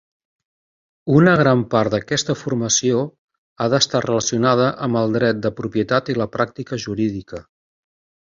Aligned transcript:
Una 1.17 1.33
gran 1.41 1.59
part 1.73 1.93
d"aquesta 1.95 2.35
formació 2.39 3.03
ha 3.59 3.67
d"estar 3.75 4.01
relacionada 4.07 4.67
amb 4.89 5.01
el 5.03 5.15
dret 5.19 5.45
de 5.45 5.53
propietat 5.61 6.11
i 6.15 6.17
la 6.23 6.29
pràctica 6.39 6.81
jurídica. 6.87 7.45